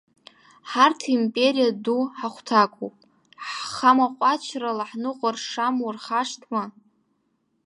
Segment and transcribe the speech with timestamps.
[0.69, 2.95] Ҳарҭ аимпериа ду ҳахәҭакуп,
[3.47, 6.63] ҳхамакәачрала ҳныҟәар шамуа рхашҭма?